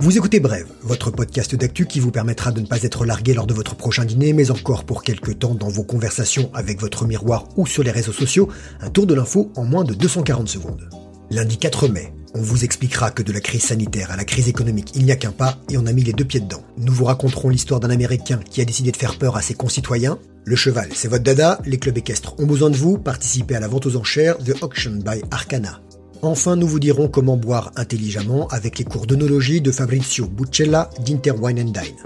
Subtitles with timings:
[0.00, 3.46] Vous écoutez Brève, votre podcast d'actu qui vous permettra de ne pas être largué lors
[3.46, 7.44] de votre prochain dîner, mais encore pour quelques temps dans vos conversations avec votre miroir
[7.56, 8.48] ou sur les réseaux sociaux,
[8.80, 10.88] un tour de l'info en moins de 240 secondes.
[11.30, 14.92] Lundi 4 mai, on vous expliquera que de la crise sanitaire à la crise économique,
[14.94, 16.62] il n'y a qu'un pas et on a mis les deux pieds dedans.
[16.78, 20.18] Nous vous raconterons l'histoire d'un Américain qui a décidé de faire peur à ses concitoyens.
[20.44, 23.68] Le cheval, c'est votre dada, les clubs équestres ont besoin de vous, participez à la
[23.68, 25.80] vente aux enchères The Auction by Arcana.
[26.22, 31.30] Enfin, nous vous dirons comment boire intelligemment avec les cours d'onologie de Fabrizio Buccella d'Inter
[31.30, 31.96] Wine and Dine.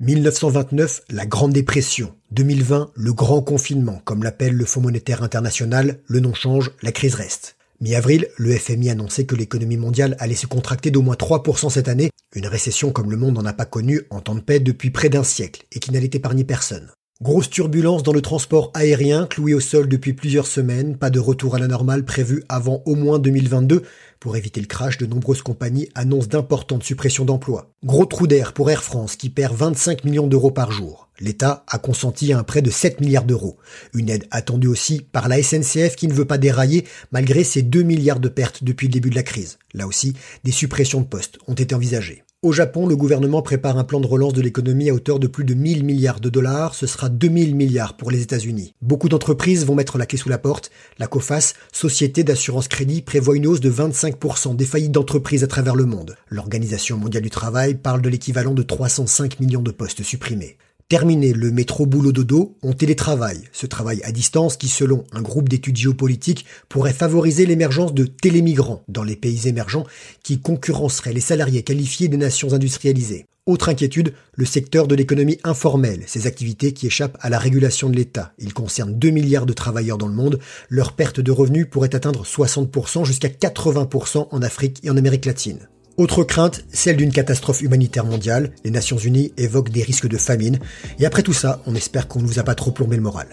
[0.00, 2.14] 1929, la Grande Dépression.
[2.30, 7.14] 2020, le grand confinement, comme l'appelle le Fonds monétaire international, le nom change, la crise
[7.14, 7.56] reste.
[7.80, 12.10] Mi-avril, le FMI annonçait que l'économie mondiale allait se contracter d'au moins 3% cette année,
[12.34, 15.08] une récession comme le monde n'en a pas connue en temps de paix depuis près
[15.08, 16.90] d'un siècle et qui n'allait épargner personne.
[17.22, 21.54] Grosse turbulence dans le transport aérien, cloué au sol depuis plusieurs semaines, pas de retour
[21.54, 23.84] à la normale prévu avant au moins 2022.
[24.18, 27.70] Pour éviter le crash, de nombreuses compagnies annoncent d'importantes suppressions d'emplois.
[27.84, 31.10] Gros trou d'air pour Air France qui perd 25 millions d'euros par jour.
[31.20, 33.56] L'État a consenti à un prêt de 7 milliards d'euros.
[33.94, 37.84] Une aide attendue aussi par la SNCF qui ne veut pas dérailler malgré ses 2
[37.84, 39.58] milliards de pertes depuis le début de la crise.
[39.74, 42.24] Là aussi, des suppressions de postes ont été envisagées.
[42.44, 45.44] Au Japon, le gouvernement prépare un plan de relance de l'économie à hauteur de plus
[45.44, 46.74] de 1000 milliards de dollars.
[46.74, 48.74] Ce sera 2000 milliards pour les États-Unis.
[48.82, 50.72] Beaucoup d'entreprises vont mettre la clé sous la porte.
[50.98, 55.76] La COFAS, Société d'assurance crédit, prévoit une hausse de 25% des faillites d'entreprises à travers
[55.76, 56.16] le monde.
[56.30, 60.56] L'Organisation mondiale du travail parle de l'équivalent de 305 millions de postes supprimés.
[60.92, 63.48] Terminé le métro boulot dodo, on télétravaille.
[63.52, 68.82] Ce travail à distance qui, selon un groupe d'études géopolitiques, pourrait favoriser l'émergence de télémigrants
[68.88, 69.86] dans les pays émergents
[70.22, 73.24] qui concurrenceraient les salariés qualifiés des nations industrialisées.
[73.46, 77.96] Autre inquiétude, le secteur de l'économie informelle, ces activités qui échappent à la régulation de
[77.96, 78.34] l'État.
[78.38, 80.40] Ils concernent 2 milliards de travailleurs dans le monde.
[80.68, 85.70] Leur perte de revenus pourrait atteindre 60% jusqu'à 80% en Afrique et en Amérique latine.
[85.96, 88.52] Autre crainte, celle d'une catastrophe humanitaire mondiale.
[88.64, 90.58] Les Nations Unies évoquent des risques de famine.
[90.98, 93.28] Et après tout ça, on espère qu'on ne vous a pas trop plombé le moral.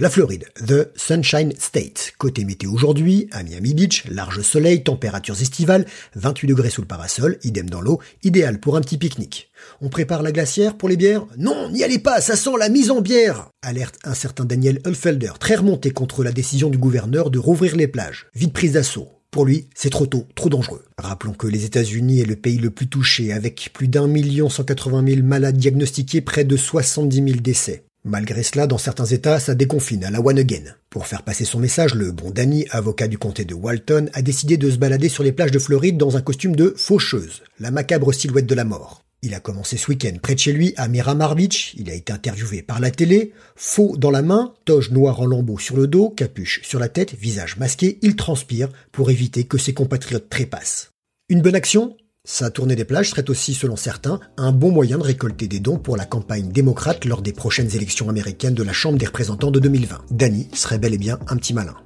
[0.00, 2.14] La Floride, The Sunshine State.
[2.16, 7.38] Côté météo aujourd'hui, à Miami Beach, large soleil, températures estivales, 28 degrés sous le parasol,
[7.44, 9.50] idem dans l'eau, idéal pour un petit pique-nique.
[9.82, 11.26] On prépare la glacière pour les bières?
[11.36, 15.32] Non, n'y allez pas, ça sent la mise en bière Alerte un certain Daniel Ulfelder,
[15.38, 18.26] très remonté contre la décision du gouverneur de rouvrir les plages.
[18.34, 19.19] Vite prise d'assaut.
[19.30, 20.84] Pour lui, c'est trop tôt, trop dangereux.
[20.98, 24.64] Rappelons que les États-Unis est le pays le plus touché, avec plus d'un million cent
[24.64, 27.84] quatre-vingt mille malades diagnostiqués, près de 70 000 décès.
[28.04, 30.42] Malgré cela, dans certains États, ça déconfine à la one.
[30.88, 34.56] Pour faire passer son message, le bon Danny, avocat du comté de Walton, a décidé
[34.56, 38.12] de se balader sur les plages de Floride dans un costume de faucheuse, la macabre
[38.12, 39.04] silhouette de la mort.
[39.22, 41.74] Il a commencé ce week-end près de chez lui à Miramar Beach.
[41.76, 43.32] Il a été interviewé par la télé.
[43.54, 47.14] Faux dans la main, toge noire en lambeaux sur le dos, capuche sur la tête,
[47.14, 47.98] visage masqué.
[48.00, 50.92] Il transpire pour éviter que ses compatriotes trépassent.
[51.28, 51.96] Une bonne action?
[52.26, 55.78] Sa tournée des plages serait aussi, selon certains, un bon moyen de récolter des dons
[55.78, 59.60] pour la campagne démocrate lors des prochaines élections américaines de la Chambre des représentants de
[59.60, 60.04] 2020.
[60.10, 61.76] Danny serait bel et bien un petit malin.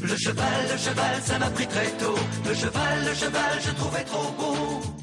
[0.00, 2.14] Le cheval, le cheval, ça m'a pris très tôt.
[2.48, 4.93] Le cheval, le cheval, je trouvais trop beau.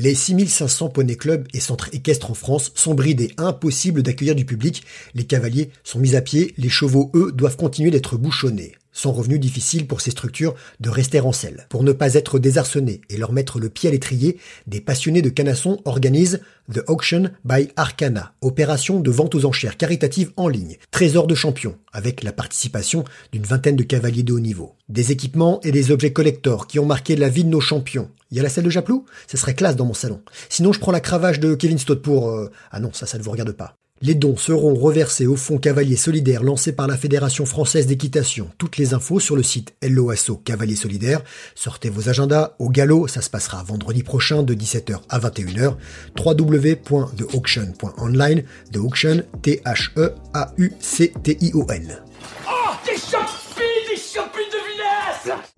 [0.00, 4.84] Les 6500 poney clubs et centres équestres en France sont bridés, impossible d'accueillir du public.
[5.14, 8.76] Les cavaliers sont mis à pied, les chevaux, eux, doivent continuer d'être bouchonnés.
[8.98, 11.68] Sans revenu difficile pour ces structures de rester en selle.
[11.68, 15.28] Pour ne pas être désarçonnés et leur mettre le pied à l'étrier, des passionnés de
[15.28, 16.40] canasson organisent
[16.74, 21.76] The Auction by Arcana, opération de vente aux enchères caritative en ligne, trésor de champions,
[21.92, 24.74] avec la participation d'une vingtaine de cavaliers de haut niveau.
[24.88, 28.10] Des équipements et des objets collectors qui ont marqué la vie de nos champions.
[28.32, 29.06] Il y a la salle de Japlou?
[29.28, 30.22] Ça serait classe dans mon salon.
[30.48, 32.30] Sinon, je prends la cravache de Kevin Stott pour...
[32.30, 33.76] Euh, ah non, ça, ça ne vous regarde pas.
[34.00, 38.48] Les dons seront reversés au Fonds Cavalier Solidaire lancé par la Fédération Française d'Équitation.
[38.56, 41.24] Toutes les infos sur le site LOASO Cavalier Solidaire.
[41.54, 45.74] Sortez vos agendas au galop, ça se passera vendredi prochain de 17h à 21h.
[46.16, 52.07] www.theauction.online, The Auction, T-H-E-A-U-C-T-I-O-N.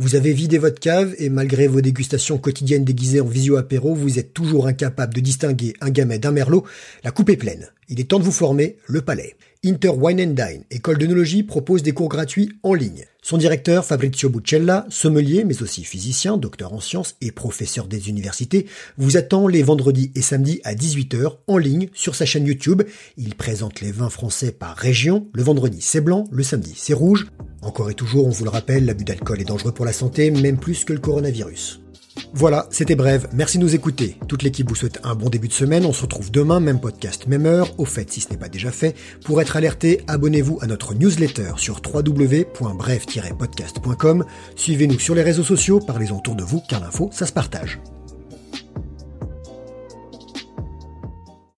[0.00, 4.18] Vous avez vidé votre cave et malgré vos dégustations quotidiennes déguisées en visio apéro, vous
[4.18, 6.64] êtes toujours incapable de distinguer un gamet d'un merlot.
[7.04, 7.68] La coupe est pleine.
[7.90, 9.34] Il est temps de vous former, le palais.
[9.62, 10.96] Inter Wine and Dine, école
[11.46, 13.04] propose des cours gratuits en ligne.
[13.20, 18.64] Son directeur, Fabrizio Buccella, sommelier mais aussi physicien, docteur en sciences et professeur des universités,
[18.96, 22.84] vous attend les vendredis et samedis à 18h en ligne sur sa chaîne YouTube.
[23.18, 25.28] Il présente les vins français par région.
[25.34, 27.26] Le vendredi c'est blanc, le samedi c'est rouge.
[27.60, 30.56] Encore et toujours, on vous le rappelle, l'abus d'alcool est dangereux pour la santé, même
[30.56, 31.82] plus que le coronavirus.
[32.32, 34.16] Voilà, c'était bref, merci de nous écouter.
[34.28, 37.26] Toute l'équipe vous souhaite un bon début de semaine, on se retrouve demain, même podcast,
[37.26, 37.68] même heure.
[37.78, 38.94] Au fait, si ce n'est pas déjà fait,
[39.24, 44.24] pour être alerté, abonnez-vous à notre newsletter sur www.bref-podcast.com.
[44.56, 47.80] Suivez-nous sur les réseaux sociaux, parlez-en autour de vous, car l'info, ça se partage.